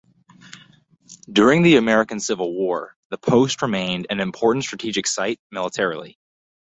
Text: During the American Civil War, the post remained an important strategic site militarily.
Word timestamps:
During 1.31 1.61
the 1.61 1.75
American 1.75 2.19
Civil 2.19 2.55
War, 2.55 2.95
the 3.11 3.19
post 3.19 3.61
remained 3.61 4.07
an 4.09 4.19
important 4.19 4.63
strategic 4.65 5.05
site 5.05 5.39
militarily. 5.51 6.17